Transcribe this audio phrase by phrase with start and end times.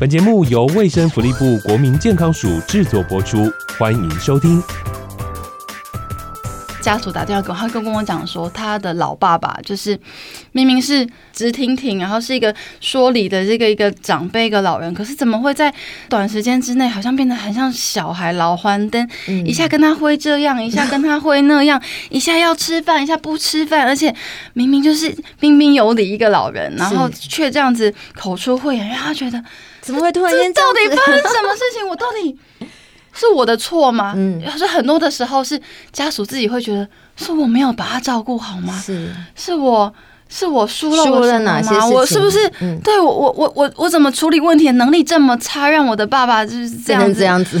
[0.00, 4.62] 本节目由卫生福利部国民健康署制作播出，欢迎收听。
[6.80, 10.00] 家属打电话给我，他跟跟我讲说，他的老爸爸就是
[10.52, 15.70] 明明是直挺挺，然后是一个说理的这个一个长辈一个老人，可是怎么会在
[16.08, 19.06] 短时间之内，好像变得很像小孩老欢灯，
[19.44, 21.78] 一下跟他挥这样，一下跟他挥那样，
[22.08, 24.14] 一下要吃饭，一下不吃饭，而且
[24.54, 29.44] 明明就是彬彬有礼一个老人，然后却这样子口出秽言，让他觉得
[29.90, 31.86] 怎么会突然间到底发生什么事情？
[31.88, 32.38] 我到底？
[33.12, 34.12] 是我的错吗？
[34.16, 35.60] 嗯，是很多的时候是
[35.92, 38.72] 家属自己会觉得是我没有把他照顾好吗？
[38.80, 39.92] 是，是我
[40.28, 41.90] 是我疏漏了哪些事情？
[41.90, 47.60] 我是不是、嗯、对我我我我我怎么处理问题的能力这么差，让我的爸爸就是这样子这样子？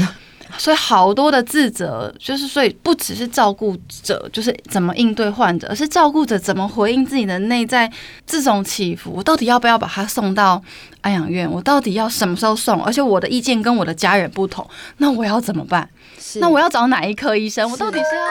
[0.58, 7.90] 所以好多的自责，就是所以不只是照顾者，就是怎么应对患者，而是照顾者怎么回应自己的内在
[8.26, 9.12] 这种起伏。
[9.14, 10.62] 我到底要不要把他送到
[11.00, 11.50] 安养院？
[11.50, 12.82] 我到底要什么时候送？
[12.84, 14.68] 而且我的意见跟我的家人不同，
[14.98, 15.88] 那我要怎么办？
[16.36, 17.70] 那我要找哪一科医生？
[17.70, 18.22] 我到底是要……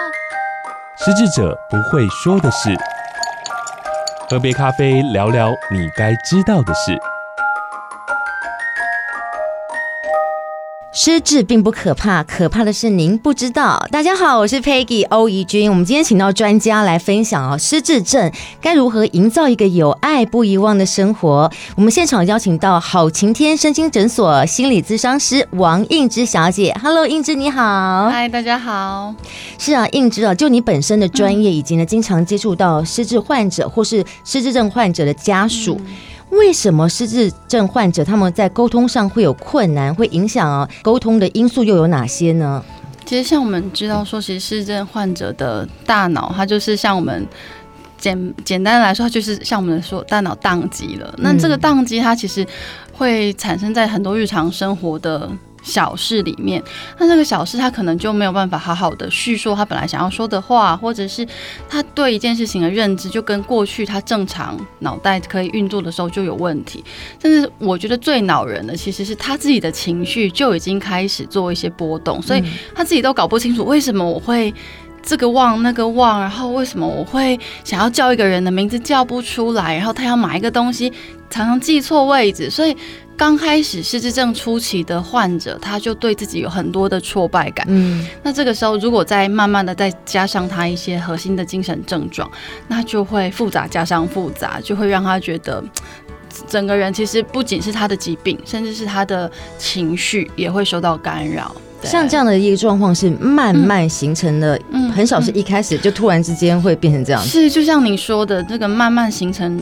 [1.06, 2.76] 失智者不会说的事，
[4.30, 6.98] 喝杯咖啡，聊聊你该知道的事。
[11.02, 13.82] 失智并不可怕，可怕的是您不知道。
[13.90, 15.70] 大家好，我是 Peggy 欧怡君。
[15.70, 21.50] 我们今天请到专家来分享哦，失智症该如何营造一个有爱不遗忘的生活。
[21.78, 26.76] 我们现场邀请到好晴天身心诊所心理咨商师王映之小姐。
[26.84, 28.10] Hello，映之你好。
[28.10, 29.16] 嗨，大家好。
[29.58, 35.80] 是啊，映之啊，就你本身的专业以及呢，经常接触到失智患者或是失智症患者的家属。
[35.80, 35.96] 嗯
[36.32, 42.64] 为什么失智症患者他们在沟通上会有困难，会影响啊沟通的因素又有哪些呢？
[43.06, 47.28] 其实像我们知道说，其实失智症患者的大脑，它就是像我们
[47.98, 51.14] 简简单来说，它就是像我们说大脑宕机了。
[51.18, 52.46] 那这个宕机，它其实
[52.94, 55.30] 会产生在很多日常生活的。
[55.62, 56.64] 小事里面，
[56.98, 61.28] 那这个小事他可能就没有办法好好的叙述他本来想要说的话，或者是
[61.68, 66.84] 他对一件事情的认知就跟过去他正常脑袋可以运作的时候就有问题。
[67.22, 72.44] 但是我觉得最恼人的其实是他自己的情绪就已经开始做一些波动，所以
[72.74, 74.54] 他自己都搞不清楚为什么我会
[75.04, 80.90] 这个忘那个忘，然后为什么我会想要叫一个人的名字叫不出来，然后他要买一个东西
[81.30, 82.76] 常常记错位置，所以。
[83.20, 87.66] 刚开始失智症初期的患者，他就对自己有很多的挫败感。
[87.68, 92.32] 嗯，那这个时候如果再慢慢的再加上他一些核心的精神症状，
[92.70, 95.62] 那就会复杂加上复杂，就会让他觉得
[96.48, 101.54] 整个人其实不仅是他的疾病，甚至是他的情绪也会受到干扰。
[101.84, 107.22] 像这样的一个状况是慢慢形成的，嗯，很少是一开始就突然之间会变成这样。
[107.22, 109.62] 是，就像你说的，这个慢慢形成。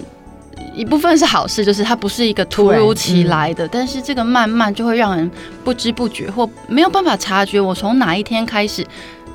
[0.74, 5.30] 一部分是好事，就是它不是一个突如其来的，嗯、但是这个慢慢就会让人
[5.64, 8.86] 不知不觉或没有办法察觉，我从哪一天开始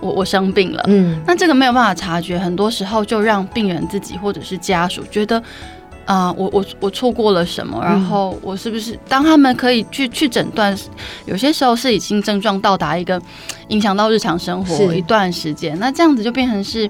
[0.00, 5.37] 我我生病了，嗯，那这个没有办法察觉，很多时候就让病人自己或者是家属觉得，
[6.05, 10.77] 啊、呃，我我我错过了什么，然后我是不是当他们可以去去诊断，
[11.25, 13.21] 有些时候是已经症状到达一个
[13.69, 16.89] 影响到日常生活一段时间，那这样子就变成是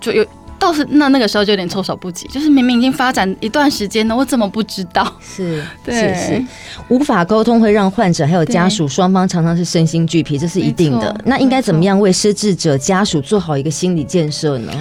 [0.00, 0.26] 就有。
[0.58, 5.10] 倒是那那个时候就有点措手不及，就是明明已经发展一段时间了，我怎么不知道？
[5.20, 6.44] 是， 对，是，是
[6.88, 11.14] 无法沟通会让患者还有家属双方常常是身心俱疲，这是一定的。
[11.24, 14.72] 那应该怎么样为失智者家属做好一个心理建设呢？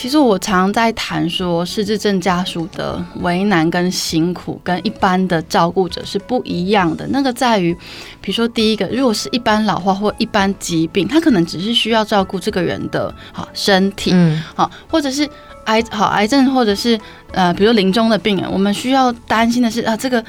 [0.00, 7.06] 其实我常在谈说，失智症家属的为难跟辛苦跟一般的照顾者是不一样的。
[7.08, 7.74] 那个在于，
[8.18, 15.28] 比如说第一个，如果是一般老化或一般疾病，他可能只是需要照顾这个人的好身体，嗯，好，或者是
[15.66, 16.98] 癌好癌症，或者是
[17.32, 20.24] 呃，比如临终的病人，我们需要担心的是啊，这个。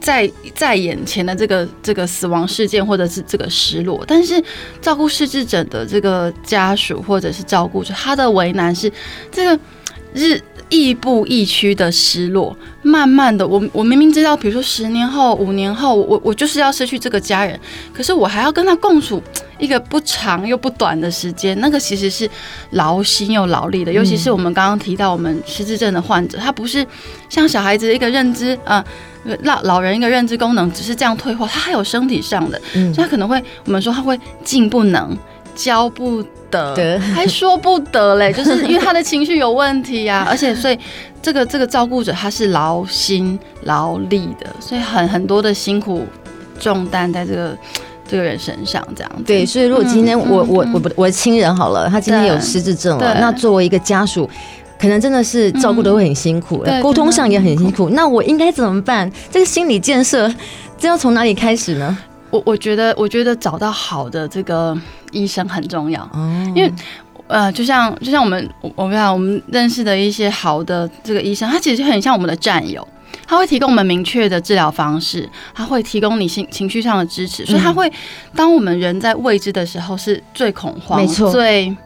[0.00, 4.42] 在在眼前的这个这个死亡事件，或者是这个失落，但是
[4.80, 8.92] 照顾失智者的这个家属或者是照顾者，他的为难是
[9.30, 9.58] 这个
[10.14, 17.58] 日亦步亦趋的失落，慢慢的，我我明明知道，比如说十年后、五年后，我我就是要失去这个家人，
[17.92, 19.22] 可是我还要跟他共处
[19.58, 22.28] 一个不长又不短的时间，那个其实是
[22.70, 26.84] 劳心又劳力的，尤其是我们刚刚提到我们失智症的患者，他不是
[27.28, 28.84] 像小孩子一个认知啊。
[29.24, 35.18] 呃老老人一个认知功能只是这样退化，他还有身体上的，嗯、所以他可能会我们说他会进不能，
[35.56, 40.78] 教不得，还说不得嘞， 就是因为他的情绪有问题呀、啊， 而且所以
[41.20, 46.06] 这个这个照顾者他是劳心劳力的，所以很很多的辛苦
[46.60, 47.56] 重担在这个
[48.06, 54.28] 这个人身上，这样对，所以如果今天我、嗯、我我我我的亲人好了，他今天有失智症了，那作为一个家属。
[54.78, 57.88] 可能真的是照顾的会很辛苦，沟、嗯、通上也很辛苦。
[57.94, 59.10] 那我应该怎么办？
[59.30, 60.30] 这个心理建设
[60.76, 61.96] 这要从哪里开始呢？
[62.30, 64.76] 我我觉得，我觉得找到好的这个
[65.12, 66.72] 医生很重要，哦、因为
[67.28, 72.86] 呃，就像就像我们我们讲我们认识的一些好的这个医生，他其实很像我们的战友，
[73.26, 77.92] 他会提供我们明确的治疗方式，他会提供你情情绪上的支持，所以他会
[78.34, 81.76] 当我们人在未知的时候是最恐慌，没错，最。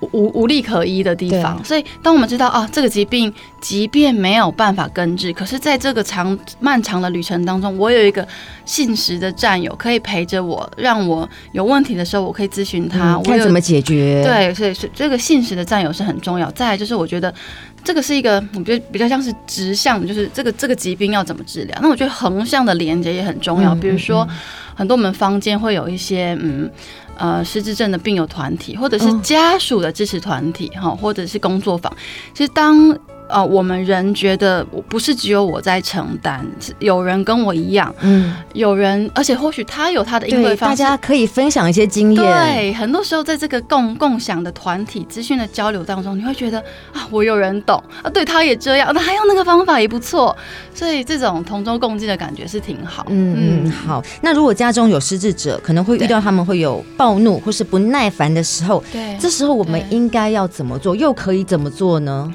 [0.00, 8.26] 无无利可依的地方，所以当我们知道啊，这个疾病即便没有办法根治，可是在这个长漫长的旅程当中，我有一个
[8.64, 14.22] 信实的战友可以陪着我，让我有问题的时候我可以咨询他，嗯、看怎么解决。
[14.24, 16.48] 对，所以是这个信实的战友是很重要。
[16.52, 17.34] 再来就是我觉得
[17.82, 21.76] 这个是一个，我觉得比较像是直向，就是这个这个疾病要怎么治疗。
[21.82, 24.36] 那我觉得横向的连接也很重要，嗯、比如说、嗯、
[24.76, 26.70] 很多我们坊间会有一些嗯。
[27.18, 31.94] 呃，失智症的病友团体，或者是家属的支持团体，哈、哦，或者是工作坊，
[32.32, 32.98] 其实当。
[33.28, 36.44] 呃，我们人觉得不是只有我在承担，
[36.78, 42.22] 有人跟我一样，嗯，有人，而且或许他有他的应对方式，大家可以分享一些经验。
[42.24, 46.58] 对，很多时候在这个共共享的团体资讯的交流当中，你会觉得
[46.92, 50.36] 啊，我有人懂啊，对，他也这样，那还有那个方法也不错，
[50.74, 53.06] 所以这种同舟共济的感觉是挺好。
[53.08, 54.02] 嗯嗯，好。
[54.22, 60.96] 那如果家中有失智者，可能会遇到他们会有暴怒或是不耐烦的时候，对，这时候我们应该要怎么做？
[60.96, 62.32] 又可以怎么做呢？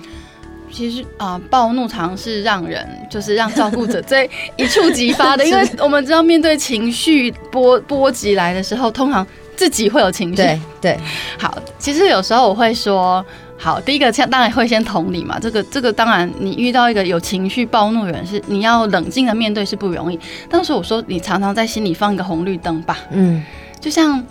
[0.74, 4.28] 其实啊、呃，暴怒常是让人就是让照顾者最
[4.58, 9.26] 一触即发的， 因为我们知道面对情绪波波及来的时候，通常
[9.56, 10.36] 自己会有情绪。
[10.36, 11.00] 对对，
[11.38, 13.24] 好，其实有时候我会说，
[13.56, 20.20] 好，第一个当然会先同理嘛，这个这个当然你遇到一个有情绪暴怒的人是你要冷静的面对是不容易。
[20.50, 23.44] 当时我说你常常在心里放一个红绿灯吧，嗯，
[23.80, 24.22] 就像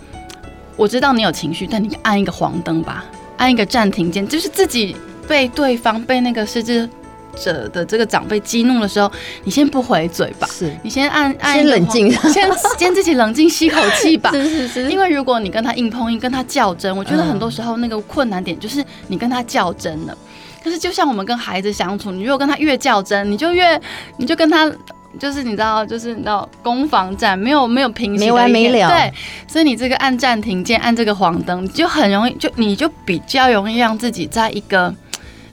[0.75, 3.05] 我知道你有情绪，但你按一个黄灯吧，
[3.37, 4.93] 按一个暂停键，就是自己。
[5.27, 6.87] 被对方被那个失智
[7.35, 9.11] 者的这个长辈激怒的时候，
[9.43, 12.47] 你先不回嘴吧，是你先按按先冷静， 先
[12.77, 14.29] 先自己冷静吸口气吧。
[14.37, 20.15] 是是是，因为如果你跟他硬碰硬，跟他较真，我觉得很多时候那个困难点就是你跟他较真了。
[20.63, 23.81] 可是就像我们跟孩子相处，你如果跟他越较真，你就越
[24.17, 24.71] 你就跟他
[25.19, 28.87] 就是你知道就是你知道攻防战没有没有平息，没完没了。
[28.87, 29.11] 对，
[29.47, 34.93] 所以你这个按暂停键，按这个黄灯，就很容易就你就比较容易让自己在一个。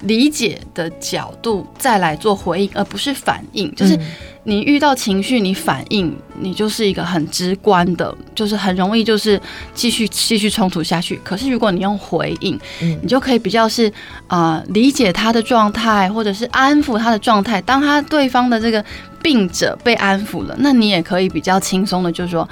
[0.02, 3.72] 理解的角度再来做回应，而不是反应。
[3.74, 3.98] 就是
[4.44, 9.40] 你遇到情绪，你反应，你就是一个很直观的，就是很容易就是
[9.74, 11.20] 继续继续冲突下去。
[11.22, 13.88] 可是如果你用回应，你就可以比较是
[14.26, 17.60] 啊、呃、理解他的状态，或者是安抚他的状态。
[17.62, 18.84] 当他对方的这个
[19.22, 22.48] 病者被安抚了，那你也可以比较轻松的，就是说。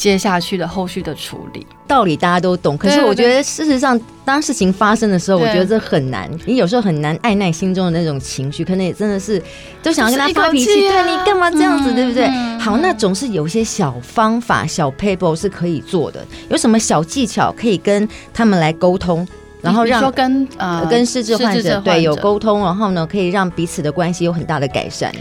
[0.00, 6.26] 接下去的后续的处理道理大家都懂，可是我觉得事实上，当事情发生的时候，我觉得这很难。
[6.46, 9.42] 你有时候很难按耐心中的那种情绪，可能也真的是
[9.82, 12.26] 都想要跟他发脾气，对你干嘛这样子，对不对？
[12.58, 16.24] 好，那总是有一些小方法、小 paper 是可以做的。
[16.48, 19.28] 有什么小技巧可以跟他们来沟通，
[19.60, 25.20] 然后让说跟呃跟失智患者对有沟通，然后呢可以让彼此的关系有很大的改善呢？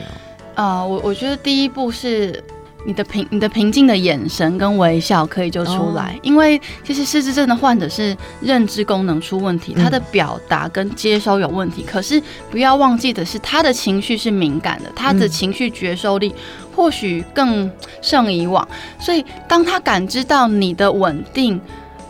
[0.55, 2.41] 啊，我我觉得第一步是。
[2.85, 11.83] 你的平你的平静的眼神跟微笑可以就出来，因为其实失智症的患者是认知功能出问题，他的表达跟接收有问题。
[11.83, 16.33] 可是不要忘记的是，他的情绪是敏感的，他的情绪觉受力
[16.73, 17.69] 或许更
[18.01, 18.65] 胜以往。
[18.97, 21.59] 所以当他感知到你的稳定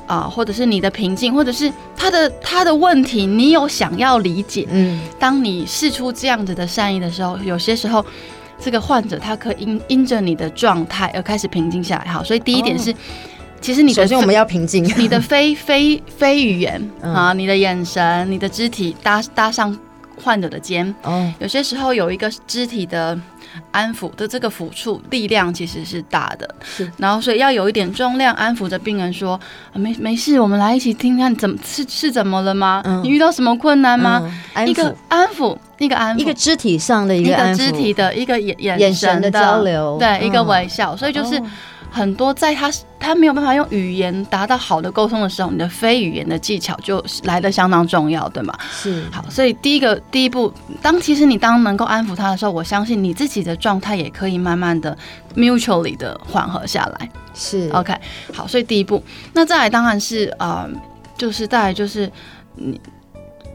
[0.06, 8.06] 啊，或者是你的平静，或者是他的他的问题，你有想要理解，嗯，当你试出这样子的善意的时候，有些时候。
[8.60, 12.94] 这个患者他可以因因着你的状态而开始平静下来，好，所以第一点是，
[13.62, 19.76] 其实你首先我们要平静，你的非非非语言啊，你的眼神、你的肢体搭搭上
[20.24, 23.18] 患者的肩，哦，有些时候有一个肢体的
[23.72, 29.40] 安抚的这个抚触力量其实是大的，是，然后所以要有一点重量安抚着病人说，
[29.74, 32.82] 啊，没没事，我们来一起听看怎么是是怎么了吗？
[32.86, 34.22] 嗯，你遇到什么困难吗？
[34.66, 35.58] 一个安抚。
[35.80, 41.42] 一个安抚，一个肢体上的一个，一个肢体的一个眼眼神的，眼神的交流，对，嗯、一个微笑，所以就是
[41.92, 48.54] 很多在他他没有办法用语言达到好的沟通的时候，你的非语言的技巧就来的相当重要，对吗？
[48.72, 49.04] 是。
[49.12, 54.98] 好，所以第一个第一步，当其实你当能够安抚他的时候，我相信你自己的状态也可以慢慢的
[55.36, 57.10] mutually 的缓和下来。
[57.34, 57.70] 是。
[57.74, 57.94] OK，
[58.34, 59.04] 好，所以第一步，
[59.34, 60.82] 那再来当然是啊、呃，
[61.18, 62.12] 就是再来就是
[62.56, 62.80] 你。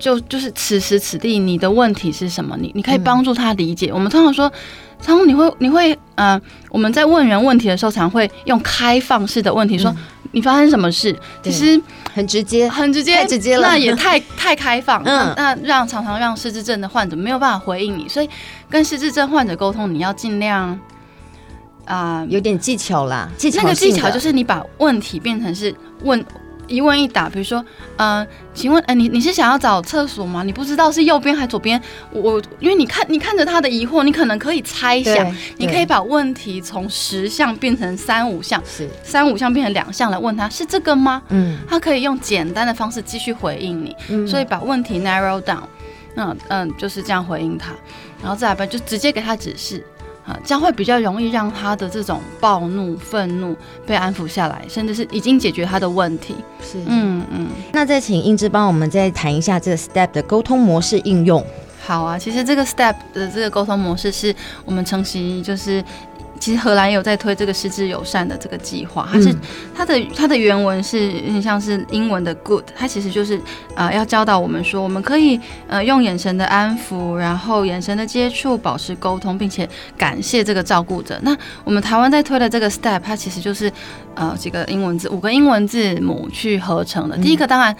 [0.05, 2.55] 就就是此时此地，你的问题是什么？
[2.61, 3.87] 你你可以帮助他理解。
[3.87, 4.53] 嗯、我们通常说，
[5.01, 9.97] 常常你会你会呃，我们在问人问题的时候，常会用开放式的问题说：“嗯、
[10.33, 11.81] 你发生什么事？”其实
[12.13, 15.03] 很直接，很直接，太直接了，那也太 太开放。
[15.07, 18.29] 嗯，那让常常让失智症的患者没有办法回应你，所以
[18.69, 20.79] 跟失智症患者沟通，你要尽量
[21.87, 23.31] 啊、呃，有点技巧啦。
[23.39, 26.23] 技巧那个技巧就是你把问题变成是问。
[26.67, 27.65] 一问一答，比如说，
[27.97, 30.43] 呃，请问，呃，你你是想要找厕所吗？
[30.43, 31.81] 你不知道是右边还是左边？
[32.11, 41.23] 我因为你看你看着他的疑惑，你可能可以猜想，你可以把问题从十项变成三五项，是三五项变成两项来问他，是这个吗？
[41.29, 45.63] 嗯，他可以用简单的方式继续回应你，嗯，所以把问题 narrow down，
[46.17, 47.73] 嗯嗯，就是这样回应他，
[48.23, 49.85] 然后再来吧，就直接给他指示。
[50.27, 56.35] 啊，这样会比较容易让他的这种暴怒、愤怒被安抚下来，甚至是已经解决他的问题。
[56.63, 57.49] 是，嗯嗯。
[57.73, 61.45] 那再请英姿帮我们再谈一下这个 STEP 的沟通模式应用。
[61.87, 65.85] 好啊，其实这个 STEP 的这个沟通模式是我们承袭就是。
[66.45, 69.35] 其实荷兰也有在推这个失智友善的这个计划，它是
[69.75, 73.41] 它的它的原文是有点像是英文的 good，它其实就是
[73.75, 81.19] 呃要教导我们说，我们可以呃用眼神的安抚，然后眼神的接触，保持沟通，并且感谢这个照顾者。
[81.23, 81.35] 那
[81.65, 83.73] 我们台湾在推的这个 step，它其实就是
[84.15, 87.17] 呃几个英文字，五个英文字母去合成的。
[87.17, 87.75] 第一个当然。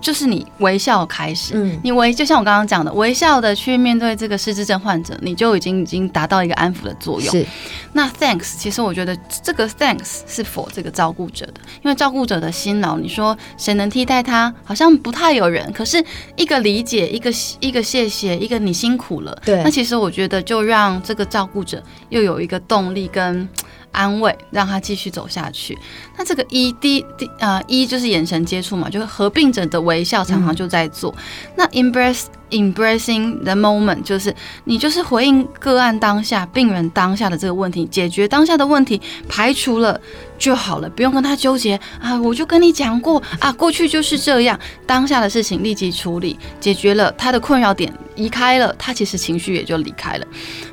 [0.00, 7.30] 就是你微笑开始，嗯，你微就像我刚刚讲的，微笑的去面对这个失智症患者，你就已经已经达到一个安抚的作用。
[7.30, 7.44] 是，
[7.92, 14.52] 那 thanks，其实我觉得这个 thanks 是 for 这个照顾者的，因为照顾者的辛劳，你说谁能替代他？
[14.64, 15.70] 好像不太有人。
[15.72, 16.02] 可是
[16.36, 23.48] 一个理解，一个一个谢谢，一个你辛苦了，对，那其实我觉得就让这个照顾者又有一个动力跟。
[23.92, 25.76] 安慰，让他继续走下去。
[26.16, 31.14] 那这个一第第呃一就是眼神接触嘛，就是合并者的微笑，常常就在做。
[31.56, 40.00] 那 embrace embracing the moment 就是你就是回应个案当下病人当下的这个问题，解决当下的问题，排除了
[40.38, 42.18] 就好了，不用跟他纠结啊。
[42.20, 50.26] 我就跟你讲过啊，过去就是这样，当下的事情立即处理，解决了他的困扰点，移开了，他其实情绪也就离开了。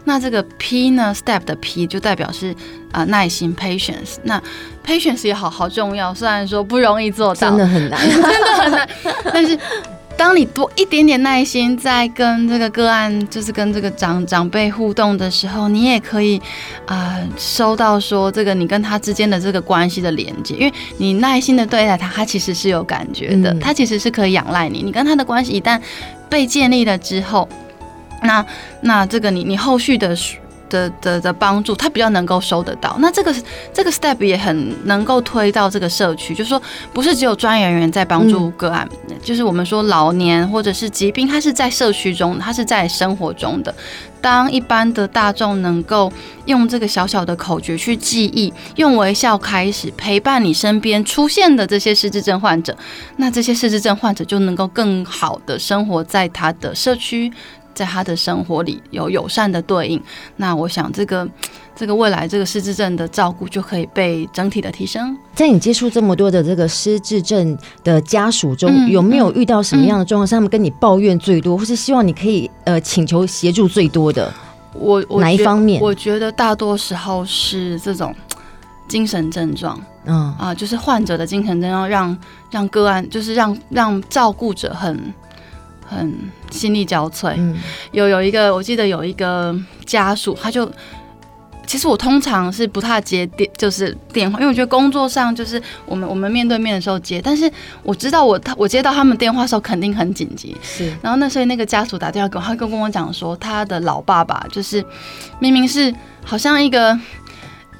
[0.05, 2.55] 那这个 P 呢，step 的 P 就代表是
[2.95, 4.15] 啊、呃、耐心 patience。
[4.23, 4.41] 那
[4.85, 8.89] patience 也好好重要，虽然说不容易做到，真的很难， 真的很难，
[9.33, 9.59] 但是。
[10.17, 16.37] 当你多一点点耐心，在跟这个个案，就是跟这个长长辈互动的时候，你也可以
[16.85, 24.81] 啊、呃、收到说这个你跟他之间的这个关系的连接，因为你耐心的对待他，他其实是有感觉的，他其实是可以仰赖你。
[24.81, 25.77] 你跟他的关系一旦
[26.29, 27.49] 被建立了之后，
[28.23, 28.45] 那
[28.79, 30.15] 那这个你你后续的。
[30.75, 32.97] 的的的帮助，他比较能够收得到。
[32.99, 33.33] 那这个
[33.73, 34.53] 这个 step 也很
[34.85, 36.61] 能够推到这个社区，就是说
[36.93, 43.73] 不是只有专业人员在帮助个案，嗯，就是我们说老年或者是疾病，它是在社区中，它是在生活中的。
[44.21, 46.11] 当一般的大众能够
[46.45, 52.75] 用这个小小的口诀去记忆，用微笑开始陪伴你身边出现的这些失智症患者，
[53.17, 57.31] 那这些失智症患者就能够更好的生活在他的社区。
[57.75, 60.01] 在他的生活里有友善的对应，
[60.37, 61.27] 那我想这个
[61.75, 65.15] 这个未来这个失智症的照顾就可以被整体的提升。
[65.35, 74.33] 在你接触这么多的这个失智症的家属中，嗯、有没有遇到什么样的状况，是他们跟你抱怨最多，或是希望你可以呃请求协助最多的？
[74.73, 75.81] 我，我哪一方面？
[75.81, 78.15] 我觉得大多时候是这种
[78.87, 82.17] 精神症状，嗯啊，就是患者的精神症状让
[82.49, 85.13] 让个案，就是让让照顾者很。
[85.85, 86.17] 很
[86.49, 87.55] 心力交瘁，嗯，
[87.91, 90.69] 有有一个，我记得有一个家属，他就，
[91.67, 97.49] 其实我通常是不太接电，就是电话，因为我觉得工作上就是我们我们面对面的时候接，但是
[97.83, 104.83] 我知道我他我接到他们电话的时候肯定很紧急，是，然后那所以那个家属打电话给我，他跟跟我讲说，他的老爸爸就是
[105.39, 106.99] 明明是好像一个。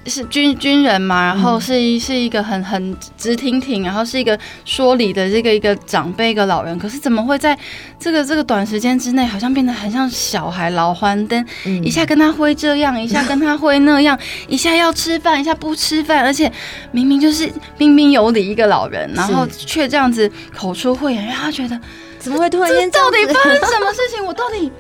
[0.06, 7.58] 是军军人嘛，然后是一是一个很很直挺挺，然后是一个说理的这个一个长辈一个老人，可是怎么会在
[8.00, 11.46] 这个这个短时间之内，好像变得很像小孩老欢灯，
[11.84, 16.52] 一下跟他挥这样，一下跟他挥那样， 一下要吃饭，一下不吃饭，而且
[16.92, 21.80] 明明就是彬彬有礼一个老人，然后却这样子口出秽言，让他觉得
[22.20, 24.24] 怎么会突然间到底发生什么事情？
[24.26, 24.72] 我到底。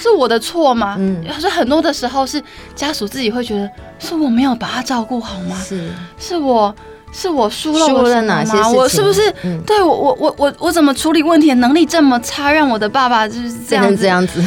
[0.00, 0.96] 是我的错吗？
[0.98, 2.42] 嗯，是很多的时候是
[2.74, 5.56] 家属自己会觉得是我没有把他照顾好吗？
[5.62, 6.74] 是，是我
[7.12, 8.72] 是我疏漏了哪些事情？
[8.74, 14.42] 我是不是、嗯、对我我我我我怎么处理问题的能力这么差，让我的爸爸就是这样子这样子？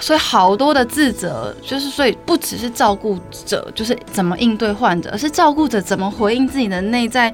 [0.00, 7.32] 所以好多的自责，就是所以不只是照顾者，就是怎么应对患者，而是照顾者怎么回应自己的内在。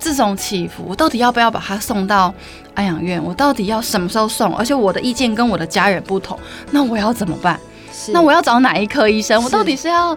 [0.00, 2.34] 这种起伏，我到底要不要把他送到
[2.74, 3.22] 安养院？
[3.22, 4.56] 我到底要什么时候送？
[4.56, 6.38] 而且我的意见跟我的家人不同，
[6.70, 7.60] 那我要怎么办？
[8.08, 9.42] 那我要找哪一科医生？
[9.44, 10.16] 我到底是要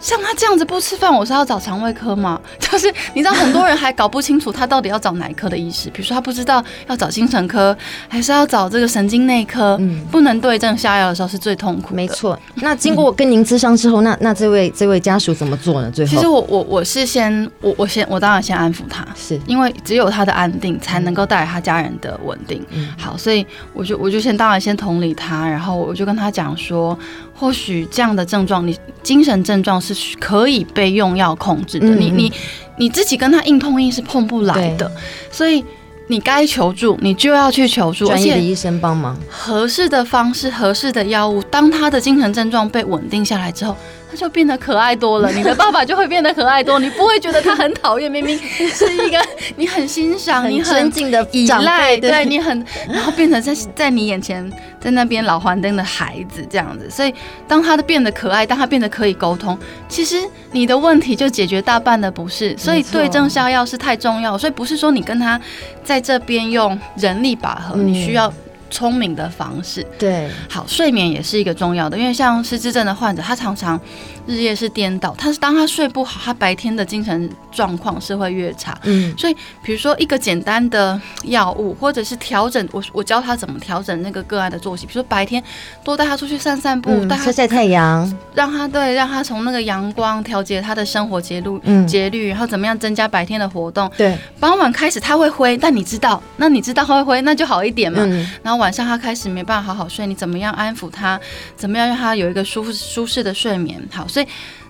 [0.00, 2.40] 像他这样子不吃饭，我是要找肠胃科吗？
[2.58, 5.90] 就是你知道，很多人还搞不清楚他到底要找哪一科的医师。
[5.90, 7.76] 比如说，他不知道要找精神科，
[8.08, 9.76] 还是要找这个神经内科。
[9.80, 11.96] 嗯，不能对症下药的时候是最痛苦的。
[11.96, 12.38] 没错。
[12.56, 15.90] 那经过跟您咨商之后，那那这位这位家属怎么做呢？
[15.90, 22.64] 最后，其实我我我是先我我先我当然先安抚他，是因为只有他的安定才能够带来他家人的稳定。
[22.70, 26.98] 嗯，好，所以我就我就先当然先同理他，然后我就跟他讲说。
[27.40, 31.86] 或许这样的症状，你精神症状是可以被用药控制的。
[31.86, 32.32] 嗯、你你
[32.76, 34.92] 你自己跟他硬碰硬是碰不来的，
[35.30, 35.64] 所以
[36.08, 41.42] 你该求助，你就要去求助，专业的医生帮忙，合适的方式、合适的药物。
[41.44, 43.74] 当他的精神症状被稳定下来之后。
[44.12, 48.36] 他就变得可爱多了，你的爸爸就会变得可爱多，你不会觉得他很讨厌，明明
[48.74, 56.90] 是一个你很欣赏、你很尊敬的依赖，对你很，然后变成在在你眼前在那边老黄灯的孩子这样子。
[56.90, 57.14] 所以
[57.46, 59.56] 当他的变得可爱，当他变得可以沟通，
[59.88, 60.16] 其实
[60.50, 62.56] 你的问题就解决大半的不是。
[62.58, 65.40] 所以对症下药是太重要，所以不是说你跟他
[65.84, 68.32] 在这边用人力拔河，你需要。
[68.70, 73.78] 聪明的方式，对，好，睡眠也是一个重要的，因为像失智症的患者，他常常
[74.26, 85.42] 日夜是颠倒，他是当他睡不好，他白天的精神状况是会越差，嗯，所以比如说一个简单的药物，或者是调整，我我教他怎么调整那个个案的作息，比如说白天
[85.82, 98.59] 多带他出去散散步，带、嗯、他晒晒太阳，让他对，让他从那个阳光调节他的生活节律，嗯，节律，然后怎么样增加白天的活动，对，傍晚开始他会灰，但你知道，那你知道他会灰，那就好一点嘛，嗯、然后。
[98.60, 101.18] 晚上他开始没办法好好睡，你怎么样安抚他？
[101.56, 103.82] 怎么样让他有一个舒舒适的睡眠？
[103.90, 104.26] 好，所以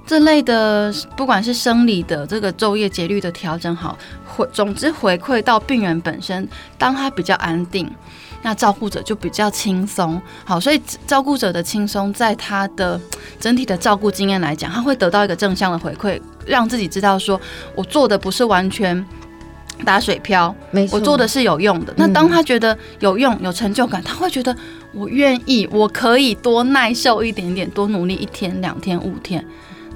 [0.07, 7.91] 这类的不管是生理的这个昼夜节律的调整，好回总之回馈到病人本身，当他比较安定，
[8.43, 10.21] 那照顾者就比较轻松。
[10.45, 12.99] 好，所以照顾者的轻松，在他的
[13.39, 17.41] 整体的照顾经验来讲，他会得到一个正向的回馈，让自己知道说
[17.75, 19.05] 我做的不是完全。
[19.85, 21.93] 打水漂，没错，我做的是有用的。
[21.97, 24.55] 那当他觉得有用、有成就感，他会觉得
[24.93, 29.45] 我愿意，我可以多耐受一点点，多努力一天、两天、五天。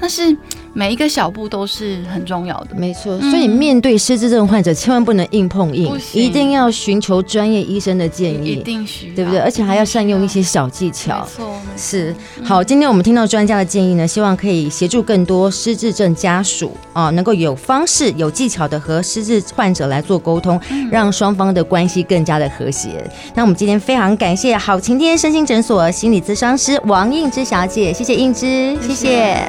[0.01, 0.37] 但是
[0.73, 3.19] 每一个小步都是很重要的，没错。
[3.21, 9.41] 所以面对失智症患者，千万不能硬碰硬，一定要寻求专业医生的建议，一定需要，对不对？
[9.41, 11.21] 而且还要善用一些小技巧。
[11.21, 12.15] 没错，是。
[12.43, 23.09] 好，今天我们听到专家的建议呢，希望可以协助更多失智症家属啊，能够有方式、有技巧的和失智患者来做沟通，让双方的关系更加的和谐。
[23.35, 29.49] 那我们今天非常感谢好晴天身心诊所心理咨商师王映之小姐，谢谢映之，谢谢。